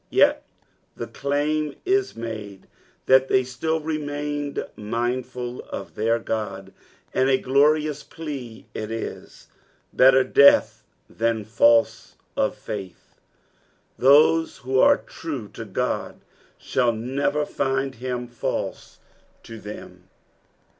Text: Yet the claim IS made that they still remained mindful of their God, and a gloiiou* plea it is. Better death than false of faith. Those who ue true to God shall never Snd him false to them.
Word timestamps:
Yet 0.09 0.41
the 0.97 1.05
claim 1.05 1.75
IS 1.85 2.15
made 2.15 2.65
that 3.05 3.27
they 3.27 3.43
still 3.43 3.79
remained 3.79 4.65
mindful 4.75 5.59
of 5.69 5.93
their 5.93 6.17
God, 6.17 6.73
and 7.13 7.29
a 7.29 7.37
gloiiou* 7.37 8.09
plea 8.09 8.65
it 8.73 8.89
is. 8.89 9.47
Better 9.93 10.23
death 10.23 10.83
than 11.07 11.45
false 11.45 12.15
of 12.35 12.55
faith. 12.57 13.19
Those 13.99 14.57
who 14.65 14.83
ue 14.83 14.97
true 15.05 15.47
to 15.49 15.65
God 15.65 16.21
shall 16.57 16.91
never 16.93 17.45
Snd 17.45 17.93
him 18.01 18.27
false 18.27 18.97
to 19.43 19.59
them. 19.59 20.09